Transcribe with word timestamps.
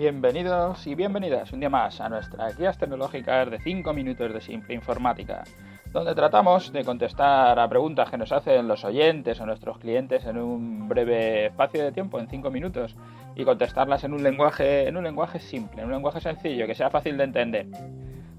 Bienvenidos 0.00 0.86
y 0.86 0.94
bienvenidas 0.94 1.52
un 1.52 1.60
día 1.60 1.68
más 1.68 2.00
a 2.00 2.08
nuestras 2.08 2.56
guías 2.56 2.78
tecnológicas 2.78 3.50
de 3.50 3.58
5 3.58 3.92
minutos 3.92 4.32
de 4.32 4.40
simple 4.40 4.74
informática, 4.74 5.44
donde 5.92 6.14
tratamos 6.14 6.72
de 6.72 6.86
contestar 6.86 7.58
a 7.58 7.68
preguntas 7.68 8.08
que 8.08 8.16
nos 8.16 8.32
hacen 8.32 8.66
los 8.66 8.82
oyentes 8.82 9.38
o 9.38 9.44
nuestros 9.44 9.76
clientes 9.76 10.24
en 10.24 10.38
un 10.38 10.88
breve 10.88 11.48
espacio 11.48 11.84
de 11.84 11.92
tiempo, 11.92 12.18
en 12.18 12.30
5 12.30 12.50
minutos, 12.50 12.96
y 13.36 13.44
contestarlas 13.44 14.02
en 14.04 14.14
un 14.14 14.22
lenguaje, 14.22 14.88
en 14.88 14.96
un 14.96 15.04
lenguaje 15.04 15.38
simple, 15.38 15.82
en 15.82 15.88
un 15.88 15.92
lenguaje 15.92 16.22
sencillo, 16.22 16.66
que 16.66 16.74
sea 16.74 16.88
fácil 16.88 17.18
de 17.18 17.24
entender. 17.24 17.66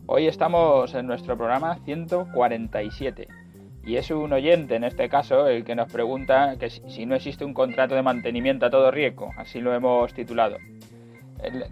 Hoy 0.07 0.25
estamos 0.25 0.96
en 0.96 1.05
nuestro 1.05 1.38
programa 1.38 1.75
147 1.86 3.28
y 3.86 3.98
es 3.98 4.09
un 4.09 4.34
oyente, 4.34 4.78
en 4.78 4.84
este 4.84 5.09
caso, 5.09 5.46
el 5.46 5.64
que 5.64 5.75
nos 5.75 5.93
pregunta 5.93 6.55
que 6.57 6.71
si 6.71 7.05
no 7.05 7.14
existe 7.14 7.46
un 7.46 7.54
contrato 7.54 7.93
de 7.93 8.02
mantenimiento 8.02 8.66
a 8.66 8.72
todo 8.72 8.90
riesgo, 8.90 9.30
así 9.38 9.62
lo 9.62 9.76
hemos 9.76 10.12
titulado 10.16 10.58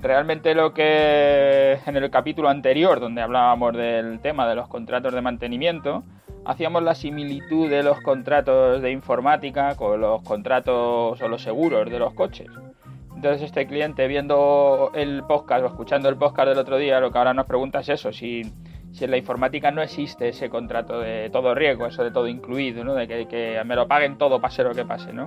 realmente 0.02 0.56
lo 0.56 0.74
que 0.74 1.80
en 1.86 1.96
el 1.96 2.10
capítulo 2.10 2.50
anterior, 2.50 3.00
donde 3.00 3.22
hablábamos 3.22 3.76
del 3.76 4.20
tema 4.20 4.48
de 4.48 4.56
los 4.56 4.68
contratos 4.68 5.14
de 5.14 5.22
mantenimiento, 5.22 6.04
hacíamos 6.46 6.84
la 6.84 6.96
similitud 6.96 7.70
de 7.70 7.84
los 7.84 8.02
contratos 8.02 8.82
de 8.82 8.92
informática 8.92 9.76
con 9.76 10.02
los 10.02 10.22
contratos 10.24 11.22
o 11.22 11.28
los 11.28 11.42
seguros 11.42 11.90
de 11.90 12.00
los 12.00 12.14
coches. 12.14 12.48
Entonces 13.16 13.44
este 13.44 13.68
cliente 13.68 14.08
viendo 14.08 14.92
el 14.96 15.24
podcast 15.24 15.64
o 15.64 15.68
escuchando 15.68 16.08
el 16.10 16.16
podcast 16.16 16.50
del 16.50 16.58
otro 16.58 16.78
día, 16.78 17.00
lo 17.00 17.12
que 17.12 17.18
ahora 17.18 17.34
nos 17.34 17.46
pregunta 17.46 17.82
es 17.82 17.90
eso, 17.90 18.14
si, 18.14 18.44
si 18.94 19.04
en 19.04 19.12
la 19.12 19.18
informática 19.18 19.72
no 19.72 19.82
existe 19.82 20.30
ese 20.30 20.50
contrato 20.50 21.00
de 21.02 21.30
todo 21.30 21.54
riesgo, 21.54 21.86
eso 21.86 22.04
de 22.04 22.12
todo 22.12 22.28
incluido, 22.28 22.84
¿no? 22.84 22.96
de 22.96 23.08
que, 23.08 23.28
que 23.28 23.62
me 23.66 23.76
lo 23.76 23.88
paguen 23.88 24.18
todo 24.18 24.40
pase 24.40 24.64
lo 24.64 24.74
que 24.74 24.86
pase. 24.86 25.12
¿no? 25.12 25.26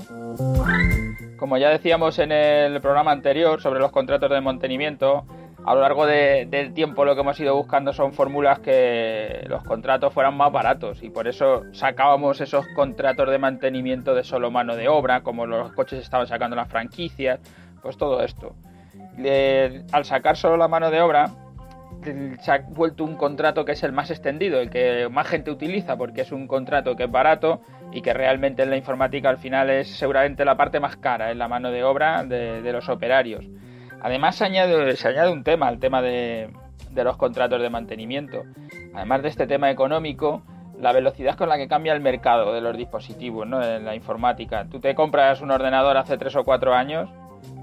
Como 1.42 1.58
ya 1.58 1.70
decíamos 1.70 2.20
en 2.20 2.30
el 2.30 2.80
programa 2.80 3.10
anterior 3.10 3.60
sobre 3.60 3.80
los 3.80 3.90
contratos 3.90 4.30
de 4.30 4.40
mantenimiento, 4.40 5.24
a 5.66 5.74
lo 5.74 5.80
largo 5.80 6.06
del 6.06 6.72
tiempo 6.72 7.04
lo 7.04 7.16
que 7.16 7.22
hemos 7.22 7.40
ido 7.40 7.56
buscando 7.56 7.92
son 7.92 8.12
fórmulas 8.12 8.60
que 8.60 9.44
los 9.48 9.64
contratos 9.64 10.14
fueran 10.14 10.36
más 10.36 10.52
baratos 10.52 11.02
y 11.02 11.10
por 11.10 11.26
eso 11.26 11.64
sacábamos 11.72 12.40
esos 12.40 12.64
contratos 12.76 13.28
de 13.28 13.38
mantenimiento 13.38 14.14
de 14.14 14.22
solo 14.22 14.52
mano 14.52 14.76
de 14.76 14.86
obra, 14.86 15.24
como 15.24 15.44
los 15.44 15.72
coches 15.72 15.98
estaban 15.98 16.28
sacando 16.28 16.54
las 16.54 16.68
franquicias, 16.68 17.40
pues 17.82 17.96
todo 17.96 18.22
esto. 18.22 18.54
al 19.90 20.04
sacar 20.04 20.36
solo 20.36 20.56
la 20.56 20.68
mano 20.68 20.92
de 20.92 21.00
obra, 21.00 21.28
se 22.02 22.52
ha 22.52 22.58
vuelto 22.68 23.04
un 23.04 23.16
contrato 23.16 23.64
que 23.64 23.72
es 23.72 23.82
el 23.82 23.92
más 23.92 24.10
extendido, 24.10 24.60
el 24.60 24.70
que 24.70 25.08
más 25.10 25.26
gente 25.26 25.50
utiliza 25.50 25.96
porque 25.96 26.22
es 26.22 26.32
un 26.32 26.46
contrato 26.46 26.96
que 26.96 27.04
es 27.04 27.10
barato 27.10 27.60
y 27.92 28.02
que 28.02 28.12
realmente 28.12 28.62
en 28.62 28.70
la 28.70 28.76
informática 28.76 29.28
al 29.28 29.38
final 29.38 29.70
es 29.70 29.88
seguramente 29.88 30.44
la 30.44 30.56
parte 30.56 30.80
más 30.80 30.96
cara, 30.96 31.30
en 31.30 31.38
la 31.38 31.48
mano 31.48 31.70
de 31.70 31.84
obra 31.84 32.24
de, 32.24 32.72
los 32.72 32.88
operarios. 32.88 33.44
Además 34.00 34.36
se 34.36 34.44
añade, 34.44 34.96
se 34.96 35.08
añade 35.08 35.30
un 35.30 35.44
tema, 35.44 35.68
el 35.68 35.78
tema 35.78 36.02
de, 36.02 36.50
los 36.94 37.16
contratos 37.16 37.60
de 37.60 37.70
mantenimiento. 37.70 38.42
Además 38.94 39.22
de 39.22 39.28
este 39.28 39.46
tema 39.46 39.70
económico, 39.70 40.42
la 40.80 40.92
velocidad 40.92 41.36
con 41.36 41.48
la 41.48 41.56
que 41.56 41.68
cambia 41.68 41.92
el 41.92 42.00
mercado 42.00 42.52
de 42.52 42.60
los 42.60 42.76
dispositivos 42.76 43.46
¿no? 43.46 43.62
en 43.62 43.84
la 43.84 43.94
informática. 43.94 44.66
Tú 44.68 44.80
te 44.80 44.94
compras 44.94 45.40
un 45.40 45.50
ordenador 45.50 45.96
hace 45.96 46.18
3 46.18 46.36
o 46.36 46.44
4 46.44 46.74
años 46.74 47.10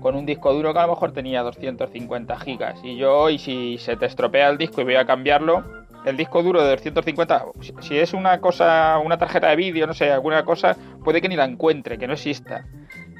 con 0.02 0.16
un 0.16 0.25
disco 0.25 0.53
duro 0.53 0.73
que 0.73 0.80
a 0.80 0.83
lo 0.83 0.94
mejor 0.94 1.11
tenía 1.11 1.42
250 1.44 2.39
gigas. 2.39 2.80
Y 2.83 2.97
yo 2.97 3.17
hoy 3.17 3.38
si 3.38 3.78
se 3.78 3.95
te 3.95 4.06
estropea 4.06 4.50
el 4.50 4.58
disco 4.58 4.81
y 4.81 4.86
voy 4.86 4.95
a 4.95 5.06
cambiarlo, 5.06 5.64
el 6.06 6.17
disco 6.17 6.41
duro 6.41 6.64
de 6.64 6.69
250, 6.72 7.45
si 7.81 7.97
es 7.97 8.14
una 8.14 8.39
cosa, 8.39 9.00
una 9.03 9.17
tarjeta 9.17 9.50
de 9.50 9.56
vídeo, 9.56 9.86
no 9.86 9.94
sé, 9.94 10.11
alguna 10.11 10.45
cosa, 10.45 10.75
puede 11.03 11.22
que 11.22 11.30
ni 11.30 11.36
la 11.36 11.45
encuentre, 11.45 11.97
que 11.97 12.08
no 12.08 12.14
exista. 12.14 12.66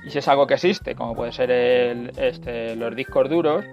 Y 0.06 0.10
si 0.10 0.20
es 0.20 0.28
algo 0.28 0.48
que 0.48 0.54
existe, 0.54 0.96
como 0.96 1.14
puede 1.14 1.32
ser 1.32 1.52
el, 1.52 2.12
este, 2.18 2.76
los 2.76 2.96
discos 2.96 3.30
duros, 3.30 3.66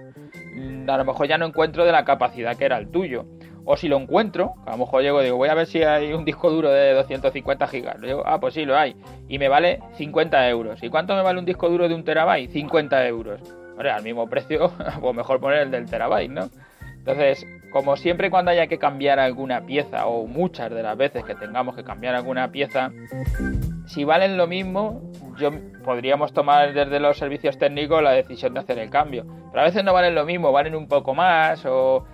a 0.87 0.97
lo 0.97 1.05
mejor 1.05 1.27
ya 1.27 1.37
no 1.37 1.45
encuentro 1.45 1.85
de 1.85 1.91
la 1.91 2.03
capacidad 2.03 2.57
que 2.57 2.65
era 2.65 2.77
el 2.77 2.89
tuyo. 2.89 3.25
O 3.69 3.75
si 3.75 3.89
lo 3.89 3.97
encuentro, 3.97 4.53
a 4.65 4.71
lo 4.71 4.77
mejor 4.77 5.01
llego 5.01 5.19
y 5.19 5.25
digo, 5.25 5.35
voy 5.35 5.49
a 5.49 5.53
ver 5.53 5.67
si 5.67 5.83
hay 5.83 6.13
un 6.13 6.23
disco 6.23 6.49
duro 6.49 6.71
de 6.71 6.93
250 6.93 7.67
gigas. 7.67 7.99
Digo, 7.99 8.23
ah, 8.25 8.39
pues 8.39 8.53
sí, 8.53 8.63
lo 8.63 8.77
hay. 8.77 8.95
Y 9.27 9.39
me 9.39 9.49
vale 9.49 9.81
50 9.97 10.47
euros. 10.47 10.81
¿Y 10.81 10.89
cuánto 10.89 11.13
me 11.15 11.21
vale 11.21 11.37
un 11.37 11.43
disco 11.43 11.67
duro 11.67 11.89
de 11.89 11.93
un 11.93 12.05
terabyte? 12.05 12.49
50 12.49 13.05
euros. 13.07 13.41
Hombre, 13.71 13.91
al 13.91 14.03
mismo 14.03 14.29
precio, 14.29 14.71
pues 15.01 15.15
mejor 15.15 15.41
poner 15.41 15.63
el 15.63 15.71
del 15.71 15.89
terabyte, 15.89 16.31
¿no? 16.31 16.49
Entonces, 16.97 17.45
como 17.69 17.97
siempre 17.97 18.31
cuando 18.31 18.51
haya 18.51 18.67
que 18.67 18.79
cambiar 18.79 19.19
alguna 19.19 19.65
pieza, 19.65 20.07
o 20.07 20.27
muchas 20.27 20.71
de 20.71 20.81
las 20.81 20.95
veces 20.95 21.25
que 21.25 21.35
tengamos 21.35 21.75
que 21.75 21.83
cambiar 21.83 22.15
alguna 22.15 22.49
pieza, 22.53 22.91
si 23.85 24.05
valen 24.05 24.37
lo 24.37 24.47
mismo, 24.47 25.01
yo 25.37 25.51
podríamos 25.83 26.31
tomar 26.31 26.73
desde 26.73 27.01
los 27.01 27.17
servicios 27.17 27.57
técnicos 27.57 28.01
la 28.01 28.11
decisión 28.11 28.53
de 28.53 28.61
hacer 28.61 28.79
el 28.79 28.89
cambio. 28.89 29.25
Pero 29.51 29.61
a 29.61 29.65
veces 29.65 29.83
no 29.83 29.91
valen 29.91 30.15
lo 30.15 30.25
mismo, 30.25 30.53
valen 30.53 30.73
un 30.73 30.87
poco 30.87 31.13
más, 31.13 31.65
o 31.65 32.05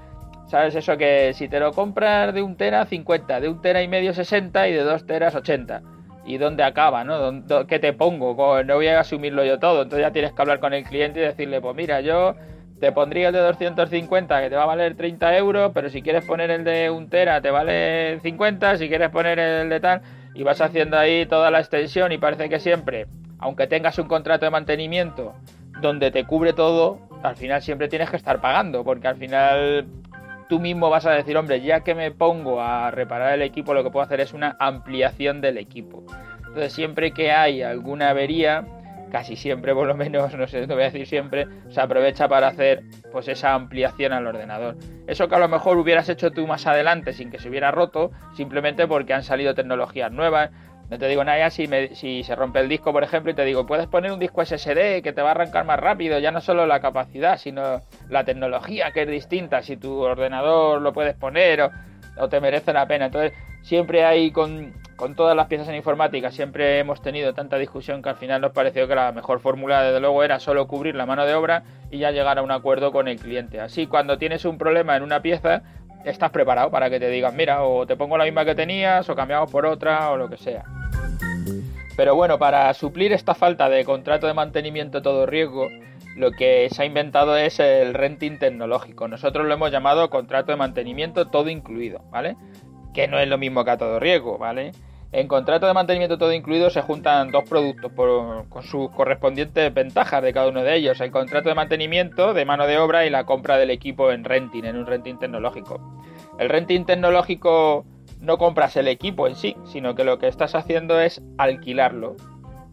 ¿Sabes 0.48 0.76
eso? 0.76 0.98
Que 0.98 1.34
si 1.34 1.48
te 1.48 1.60
lo 1.60 1.72
compras 1.72 2.34
de 2.34 2.42
un 2.42 2.56
tera 2.56 2.86
50, 2.86 3.40
de 3.40 3.50
un 3.50 3.62
tera 3.62 3.82
y 3.82 3.88
medio 3.88 4.14
60 4.14 4.68
y 4.68 4.74
de 4.74 4.84
dos 4.84 5.06
teras 5.06 5.36
80. 5.36 5.82
¿Y 6.26 6.38
dónde 6.38 6.64
acaba? 6.64 7.04
¿no? 7.04 7.44
¿Qué 7.68 7.80
te 7.80 7.94
pongo? 7.94 8.64
No 8.64 8.76
voy 8.76 8.88
a 8.88 9.00
asumirlo 9.00 9.44
yo 9.44 9.60
todo. 9.60 9.84
Entonces 9.84 10.06
ya 10.06 10.12
tienes 10.12 10.32
que 10.34 10.42
hablar 10.42 10.60
con 10.60 10.74
el 10.74 10.84
cliente 10.84 11.20
y 11.20 11.24
decirle, 11.24 11.60
pues 11.60 11.76
mira, 11.76 12.02
yo 12.02 12.36
te 12.80 12.92
pondría 12.92 13.30
el 13.30 13.34
de 13.34 13.40
250 13.40 14.42
que 14.42 14.50
te 14.50 14.56
va 14.56 14.64
a 14.64 14.68
valer 14.68 14.96
30 14.96 15.38
euros, 15.38 15.72
pero 15.74 15.90
si 15.90 16.02
quieres 16.02 16.26
poner 16.26 16.52
el 16.52 16.64
de 16.66 16.90
un 16.90 17.10
tera 17.10 17.40
te 17.40 17.50
vale 17.50 18.20
50, 18.20 18.78
si 18.78 18.90
quieres 18.90 19.10
poner 19.10 19.40
el 19.40 19.70
de 19.70 19.80
tal, 19.80 20.02
y 20.34 20.44
vas 20.44 20.60
haciendo 20.60 20.98
ahí 20.98 21.26
toda 21.26 21.50
la 21.50 21.60
extensión 21.60 22.12
y 22.12 22.18
parece 22.18 22.50
que 22.50 22.60
siempre, 22.60 23.08
aunque 23.40 23.68
tengas 23.68 23.98
un 24.00 24.08
contrato 24.08 24.46
de 24.46 24.52
mantenimiento 24.52 25.34
donde 25.82 26.12
te 26.12 26.26
cubre 26.26 26.52
todo, 26.52 27.00
al 27.24 27.38
final 27.38 27.62
siempre 27.62 27.88
tienes 27.88 28.10
que 28.10 28.18
estar 28.18 28.42
pagando, 28.42 28.84
porque 28.84 29.08
al 29.08 29.16
final 29.16 29.86
tú 30.48 30.60
mismo 30.60 30.90
vas 30.90 31.06
a 31.06 31.12
decir, 31.12 31.38
hombre, 31.38 31.62
ya 31.62 31.82
que 31.82 31.96
me 31.96 32.12
pongo 32.12 32.62
a 32.62 32.92
reparar 32.92 33.34
el 33.34 33.42
equipo, 33.42 33.74
lo 33.74 33.84
que 33.84 33.90
puedo 33.90 34.06
hacer 34.06 34.20
es 34.20 34.34
una 34.34 34.56
ampliación 34.60 35.42
del 35.42 35.58
equipo. 35.58 36.04
Entonces, 36.40 36.74
siempre 36.74 37.12
que 37.12 37.32
hay 37.32 37.64
alguna 37.64 38.10
avería, 38.10 38.66
casi 39.12 39.36
siempre 39.36 39.74
por 39.74 39.88
lo 39.88 39.96
menos, 39.96 40.34
no 40.38 40.48
sé, 40.48 40.66
no 40.66 40.74
voy 40.74 40.84
a 40.84 40.88
decir 40.88 41.08
siempre, 41.08 41.48
se 41.70 41.80
aprovecha 41.80 42.28
para 42.28 42.48
hacer 42.48 42.84
pues 43.12 43.28
esa 43.28 43.54
ampliación 43.54 44.12
al 44.12 44.28
ordenador. 44.28 44.76
Eso 45.08 45.28
que 45.28 45.36
a 45.36 45.40
lo 45.40 45.48
mejor 45.48 45.78
hubieras 45.78 46.10
hecho 46.10 46.32
tú 46.32 46.48
más 46.48 46.66
adelante 46.68 47.14
sin 47.14 47.30
que 47.30 47.40
se 47.40 47.50
hubiera 47.50 47.72
roto, 47.72 48.12
simplemente 48.36 48.88
porque 48.88 49.14
han 49.14 49.24
salido 49.24 49.54
tecnologías 49.54 50.12
nuevas, 50.12 50.50
no 50.94 51.00
te 51.00 51.08
digo 51.08 51.24
nada 51.24 51.50
si, 51.50 51.68
si 51.96 52.24
se 52.24 52.36
rompe 52.36 52.60
el 52.60 52.70
disco, 52.70 52.94
por 52.94 53.04
ejemplo, 53.04 53.32
y 53.32 53.34
te 53.34 53.44
digo, 53.46 53.66
puedes 53.66 53.88
poner 53.88 54.12
un 54.12 54.20
disco 54.20 54.46
SSD 54.46 55.02
que 55.02 55.12
te 55.12 55.24
va 55.24 55.30
a 55.30 55.32
arrancar 55.32 55.66
más 55.66 55.80
rápido, 55.80 56.20
ya 56.20 56.30
no 56.30 56.40
solo 56.40 56.68
la 56.68 56.82
capacidad, 56.82 57.40
sino 57.40 57.82
la 58.10 58.24
tecnología 58.26 58.92
que 58.92 59.02
es 59.02 59.08
distinta, 59.08 59.64
si 59.64 59.76
tu 59.76 60.02
ordenador 60.02 60.84
lo 60.84 60.94
puedes 60.94 61.16
poner 61.16 61.72
o, 62.16 62.30
te 62.30 62.40
merece 62.40 62.74
la 62.74 62.86
pena. 62.86 63.08
Entonces, 63.08 63.34
siempre 63.64 64.06
hay 64.06 64.30
con, 64.30 64.72
con, 64.96 65.16
todas 65.16 65.36
las 65.36 65.48
piezas 65.48 65.68
en 65.68 65.74
informática, 65.74 66.30
siempre 66.30 66.78
hemos 66.78 67.02
tenido 67.02 67.34
tanta 67.34 67.58
discusión 67.58 68.04
que 68.04 68.10
al 68.10 68.18
final 68.18 68.40
nos 68.40 68.52
pareció 68.52 68.88
que 68.88 68.94
la 68.94 69.12
mejor 69.14 69.40
fórmula, 69.40 69.82
desde 69.82 70.00
luego, 70.00 70.24
era 70.24 70.40
solo 70.40 70.68
cubrir 70.68 70.94
la 70.94 71.08
mano 71.08 71.26
de 71.26 71.34
obra 71.34 71.64
y 71.90 71.98
ya 71.98 72.12
llegar 72.12 72.38
a 72.38 72.44
un 72.44 72.52
acuerdo 72.52 72.92
con 72.92 73.08
el 73.08 73.18
cliente. 73.18 73.60
Así, 73.60 73.88
cuando 73.88 74.20
tienes 74.20 74.46
un 74.46 74.60
problema 74.60 74.96
en 74.96 75.02
una 75.02 75.24
pieza, 75.24 75.64
estás 76.06 76.30
preparado 76.30 76.70
para 76.70 76.92
que 76.92 77.00
te 77.00 77.10
digan, 77.10 77.36
mira, 77.36 77.64
o 77.64 77.88
te 77.88 77.96
pongo 77.96 78.16
la 78.16 78.26
misma 78.26 78.46
que 78.46 78.54
tenías, 78.54 79.10
o 79.10 79.16
cambiamos 79.16 79.52
por 79.52 79.66
otra, 79.66 80.12
o 80.12 80.18
lo 80.18 80.30
que 80.30 80.38
sea. 80.38 80.83
Pero 81.96 82.16
bueno, 82.16 82.40
para 82.40 82.74
suplir 82.74 83.14
esta 83.14 83.36
falta 83.36 83.70
de 83.70 83.86
contrato 83.86 84.26
de 84.26 84.34
mantenimiento 84.34 85.02
todo 85.02 85.26
riesgo, 85.26 85.68
lo 86.16 86.32
que 86.32 86.68
se 86.72 86.82
ha 86.82 86.86
inventado 86.86 87.38
es 87.38 87.60
el 87.60 87.94
renting 87.94 88.40
tecnológico. 88.40 89.08
Nosotros 89.08 89.46
lo 89.46 89.54
hemos 89.54 89.72
llamado 89.72 90.10
contrato 90.10 90.52
de 90.52 90.58
mantenimiento 90.58 91.28
todo 91.28 91.50
incluido, 91.50 92.02
¿vale? 92.12 92.36
Que 92.94 93.08
no 93.08 93.20
es 93.20 93.28
lo 93.28 93.38
mismo 93.38 93.64
que 93.64 93.72
a 93.72 93.78
todo 93.78 94.00
riesgo, 94.00 94.38
¿vale? 94.38 94.72
En 95.12 95.28
contrato 95.28 95.68
de 95.68 95.76
mantenimiento 95.76 96.18
todo 96.18 96.34
incluido 96.34 96.72
se 96.72 96.82
juntan 96.82 97.30
dos 97.30 97.48
productos 97.48 97.92
con 98.50 98.64
sus 98.64 98.90
correspondientes 98.90 99.72
ventajas 99.72 100.24
de 100.24 100.34
cada 100.34 100.48
uno 100.48 100.64
de 100.64 100.76
ellos. 100.76 101.00
El 101.02 101.12
contrato 101.12 101.50
de 101.50 101.56
mantenimiento 101.56 102.34
de 102.34 102.46
mano 102.46 102.66
de 102.66 102.80
obra 102.80 103.06
y 103.06 103.12
la 103.12 103.24
compra 103.24 103.58
del 103.58 103.70
equipo 103.70 104.12
en 104.12 104.24
renting, 104.24 104.64
en 104.64 104.78
un 104.78 104.88
renting 104.88 105.20
tecnológico. 105.20 105.80
El 106.40 106.50
renting 106.50 106.86
tecnológico 106.86 107.86
no 108.24 108.38
compras 108.38 108.76
el 108.78 108.88
equipo 108.88 109.28
en 109.28 109.36
sí, 109.36 109.56
sino 109.66 109.94
que 109.94 110.04
lo 110.04 110.18
que 110.18 110.28
estás 110.28 110.56
haciendo 110.56 111.00
es 111.00 111.22
alquilarlo 111.38 112.16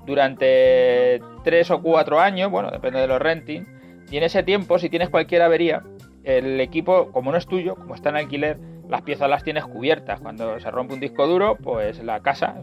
durante 0.06 1.20
3 1.44 1.70
o 1.72 1.82
4 1.82 2.20
años, 2.20 2.50
bueno, 2.50 2.70
depende 2.70 3.00
de 3.00 3.06
los 3.06 3.20
renting, 3.20 3.64
y 4.10 4.16
en 4.16 4.22
ese 4.22 4.42
tiempo, 4.42 4.78
si 4.78 4.88
tienes 4.88 5.10
cualquier 5.10 5.42
avería, 5.42 5.82
el 6.24 6.60
equipo, 6.60 7.12
como 7.12 7.30
no 7.30 7.38
es 7.38 7.46
tuyo, 7.46 7.76
como 7.76 7.94
está 7.94 8.08
en 8.10 8.16
alquiler, 8.16 8.58
las 8.88 9.02
piezas 9.02 9.30
las 9.30 9.44
tienes 9.44 9.64
cubiertas. 9.64 10.20
Cuando 10.20 10.58
se 10.58 10.70
rompe 10.70 10.94
un 10.94 11.00
disco 11.00 11.26
duro, 11.26 11.56
pues 11.56 12.02
la 12.02 12.20
casa, 12.20 12.56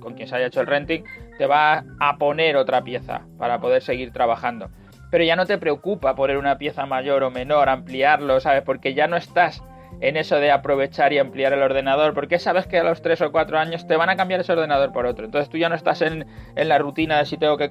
con 0.00 0.14
quien 0.14 0.26
se 0.26 0.34
haya 0.34 0.46
hecho 0.46 0.62
el 0.62 0.66
renting, 0.66 1.04
te 1.36 1.46
va 1.46 1.84
a 2.00 2.16
poner 2.16 2.56
otra 2.56 2.82
pieza 2.82 3.22
para 3.38 3.60
poder 3.60 3.82
seguir 3.82 4.12
trabajando. 4.12 4.70
Pero 5.10 5.24
ya 5.24 5.36
no 5.36 5.44
te 5.44 5.58
preocupa 5.58 6.14
poner 6.14 6.38
una 6.38 6.56
pieza 6.56 6.86
mayor 6.86 7.22
o 7.22 7.30
menor, 7.30 7.68
ampliarlo, 7.68 8.40
¿sabes? 8.40 8.62
Porque 8.62 8.94
ya 8.94 9.06
no 9.08 9.16
estás 9.16 9.62
en 10.00 10.16
eso 10.16 10.36
de 10.36 10.50
aprovechar 10.50 11.12
y 11.12 11.18
ampliar 11.18 11.52
el 11.52 11.62
ordenador, 11.62 12.14
porque 12.14 12.38
sabes 12.38 12.66
que 12.66 12.78
a 12.78 12.84
los 12.84 13.02
3 13.02 13.20
o 13.22 13.32
4 13.32 13.58
años 13.58 13.86
te 13.86 13.96
van 13.96 14.08
a 14.08 14.16
cambiar 14.16 14.40
ese 14.40 14.52
ordenador 14.52 14.92
por 14.92 15.06
otro. 15.06 15.24
Entonces 15.24 15.48
tú 15.48 15.58
ya 15.58 15.68
no 15.68 15.74
estás 15.74 16.02
en, 16.02 16.26
en 16.56 16.68
la 16.68 16.78
rutina 16.78 17.18
de 17.18 17.26
si 17.26 17.36
tengo 17.36 17.56
que 17.56 17.70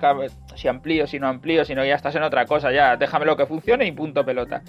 si 0.56 0.68
amplío, 0.68 1.08
si 1.08 1.20
no 1.20 1.28
amplío, 1.28 1.66
sino 1.66 1.84
ya 1.86 1.96
estás 1.96 2.16
en 2.16 2.24
otra 2.24 2.46
cosa, 2.46 2.72
ya 2.72 2.98
déjame 2.98 3.26
lo 3.26 3.36
que 3.38 3.46
funcione 3.46 3.86
y 3.86 3.92
punto 3.92 4.26
pelota. 4.26 4.62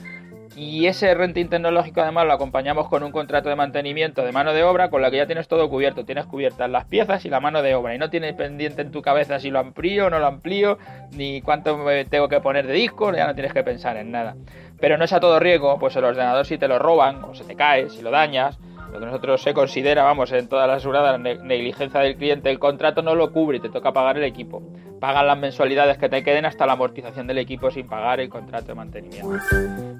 Y 0.54 0.86
ese 0.86 1.14
renting 1.14 1.48
tecnológico 1.48 2.02
además 2.02 2.26
lo 2.26 2.34
acompañamos 2.34 2.88
con 2.88 3.02
un 3.02 3.10
contrato 3.10 3.48
de 3.48 3.56
mantenimiento 3.56 4.22
de 4.22 4.32
mano 4.32 4.52
de 4.52 4.62
obra 4.62 4.90
con 4.90 5.00
la 5.00 5.10
que 5.10 5.16
ya 5.16 5.26
tienes 5.26 5.48
todo 5.48 5.70
cubierto. 5.70 6.04
Tienes 6.04 6.26
cubiertas 6.26 6.68
las 6.68 6.84
piezas 6.84 7.24
y 7.24 7.30
la 7.30 7.40
mano 7.40 7.62
de 7.62 7.74
obra. 7.74 7.94
Y 7.94 7.98
no 7.98 8.10
tienes 8.10 8.34
pendiente 8.34 8.82
en 8.82 8.90
tu 8.90 9.00
cabeza 9.00 9.40
si 9.40 9.50
lo 9.50 9.60
amplío 9.60 10.06
o 10.06 10.10
no 10.10 10.18
lo 10.18 10.26
amplío, 10.26 10.78
ni 11.12 11.40
cuánto 11.40 11.78
me 11.78 12.04
tengo 12.04 12.28
que 12.28 12.40
poner 12.40 12.66
de 12.66 12.74
disco, 12.74 13.12
ya 13.14 13.26
no 13.26 13.34
tienes 13.34 13.54
que 13.54 13.62
pensar 13.62 13.96
en 13.96 14.10
nada. 14.10 14.36
Pero 14.78 14.98
no 14.98 15.04
es 15.04 15.12
a 15.12 15.20
todo 15.20 15.40
riesgo, 15.40 15.78
pues 15.78 15.96
el 15.96 16.04
ordenador 16.04 16.44
si 16.44 16.58
te 16.58 16.68
lo 16.68 16.78
roban 16.78 17.24
o 17.24 17.34
se 17.34 17.44
te 17.44 17.56
cae, 17.56 17.88
si 17.88 18.02
lo 18.02 18.10
dañas, 18.10 18.58
lo 18.92 19.00
que 19.00 19.06
nosotros 19.06 19.40
se 19.40 19.54
considera, 19.54 20.02
vamos, 20.02 20.32
en 20.32 20.48
todas 20.48 20.68
las 20.68 20.78
aseguradas, 20.78 21.18
negligencia 21.18 22.00
del 22.00 22.16
cliente, 22.16 22.50
el 22.50 22.58
contrato 22.58 23.00
no 23.00 23.14
lo 23.14 23.32
cubre 23.32 23.56
y 23.56 23.60
te 23.60 23.70
toca 23.70 23.92
pagar 23.92 24.18
el 24.18 24.24
equipo. 24.24 24.62
Pagan 25.02 25.26
las 25.26 25.36
mensualidades 25.36 25.98
que 25.98 26.08
te 26.08 26.22
queden 26.22 26.44
hasta 26.44 26.64
la 26.64 26.74
amortización 26.74 27.26
del 27.26 27.38
equipo 27.38 27.72
sin 27.72 27.88
pagar 27.88 28.20
el 28.20 28.28
contrato 28.28 28.66
de 28.66 28.76
mantenimiento. 28.76 29.36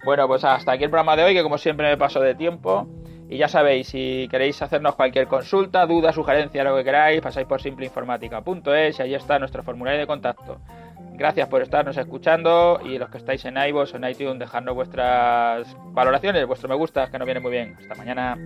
Bueno, 0.05 0.29
pues 0.29 0.45
hasta 0.45 0.71
aquí 0.71 0.85
el 0.85 0.91
programa 0.91 1.17
de 1.17 1.25
hoy, 1.25 1.35
que 1.35 1.43
como 1.43 1.59
siempre 1.59 1.89
me 1.91 1.97
paso 1.97 2.21
de 2.21 2.37
tiempo. 2.37 2.87
Y 3.29 3.37
ya 3.37 3.49
sabéis, 3.49 3.89
si 3.89 4.29
queréis 4.31 4.63
hacernos 4.63 4.95
cualquier 4.95 5.27
consulta, 5.27 5.87
duda, 5.87 6.13
sugerencia, 6.13 6.63
lo 6.63 6.77
que 6.77 6.85
queráis, 6.85 7.21
pasáis 7.21 7.49
por 7.49 7.61
simpleinformática.es 7.61 9.01
y 9.01 9.03
ahí 9.03 9.15
está 9.17 9.41
nuestro 9.41 9.65
formulario 9.65 9.99
de 9.99 10.07
contacto. 10.07 10.61
Gracias 11.15 11.49
por 11.49 11.63
estarnos 11.63 11.97
escuchando 11.97 12.79
y 12.85 12.97
los 12.97 13.11
que 13.11 13.19
estáis 13.19 13.45
en 13.45 13.57
iVoox 13.57 13.95
o 13.95 13.97
en 13.97 14.05
iTunes, 14.05 14.39
dejadnos 14.39 14.77
vuestras 14.77 15.77
valoraciones, 15.87 16.47
vuestros 16.47 16.71
me 16.71 16.77
gustas, 16.77 17.11
que 17.11 17.19
nos 17.19 17.27
viene 17.27 17.41
muy 17.41 17.51
bien. 17.51 17.77
Hasta 17.81 17.97
mañana. 17.97 18.39